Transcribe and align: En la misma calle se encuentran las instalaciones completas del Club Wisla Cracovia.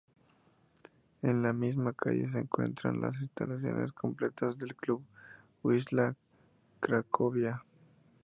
En 1.21 1.43
la 1.43 1.53
misma 1.53 1.93
calle 1.93 2.27
se 2.27 2.39
encuentran 2.39 3.01
las 3.01 3.21
instalaciones 3.21 3.91
completas 3.91 4.57
del 4.57 4.75
Club 4.75 5.05
Wisla 5.61 6.15
Cracovia. 6.79 7.63